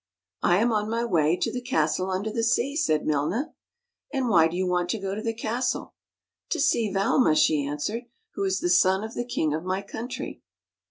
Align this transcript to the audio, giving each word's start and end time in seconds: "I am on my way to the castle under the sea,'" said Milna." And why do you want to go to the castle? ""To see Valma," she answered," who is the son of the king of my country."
"I 0.41 0.57
am 0.57 0.71
on 0.71 0.89
my 0.89 1.05
way 1.05 1.35
to 1.37 1.51
the 1.51 1.61
castle 1.61 2.09
under 2.09 2.31
the 2.31 2.43
sea,'" 2.43 2.75
said 2.75 3.03
Milna." 3.03 3.53
And 4.11 4.29
why 4.29 4.47
do 4.47 4.57
you 4.57 4.65
want 4.65 4.89
to 4.89 4.97
go 4.99 5.13
to 5.13 5.21
the 5.21 5.31
castle? 5.31 5.93
""To 6.53 6.59
see 6.59 6.91
Valma," 6.91 7.35
she 7.35 7.63
answered," 7.63 8.05
who 8.33 8.43
is 8.43 8.61
the 8.61 8.69
son 8.71 9.03
of 9.03 9.13
the 9.13 9.23
king 9.23 9.53
of 9.53 9.63
my 9.63 9.83
country." 9.83 10.41